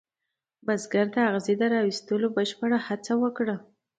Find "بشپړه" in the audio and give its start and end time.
2.35-2.77